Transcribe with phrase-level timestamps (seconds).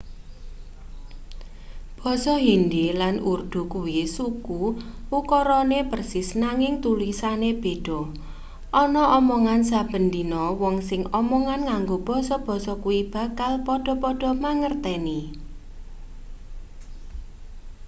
[1.99, 4.61] basa hindi lan urdu kuwi suku
[5.19, 7.99] ukarane persis nanging tulisane beda
[8.83, 15.19] ana omongan saben dina wong sing omongan nganggo basa-basa kuwi bakal padha-padha mangerteni